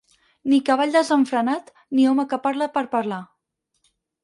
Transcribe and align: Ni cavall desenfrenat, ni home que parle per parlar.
Ni 0.53 0.57
cavall 0.69 0.93
desenfrenat, 0.95 1.69
ni 1.99 2.09
home 2.13 2.27
que 2.33 2.41
parle 2.49 2.71
per 2.79 2.85
parlar. 2.97 3.23